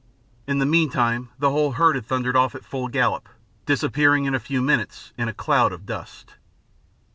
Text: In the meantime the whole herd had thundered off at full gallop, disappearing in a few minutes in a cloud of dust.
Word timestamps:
In 0.47 0.57
the 0.57 0.65
meantime 0.65 1.29
the 1.37 1.51
whole 1.51 1.73
herd 1.73 1.93
had 1.95 2.07
thundered 2.07 2.35
off 2.35 2.55
at 2.55 2.65
full 2.65 2.87
gallop, 2.87 3.29
disappearing 3.67 4.25
in 4.25 4.33
a 4.33 4.39
few 4.39 4.59
minutes 4.59 5.13
in 5.15 5.27
a 5.27 5.31
cloud 5.31 5.71
of 5.71 5.85
dust. 5.85 6.37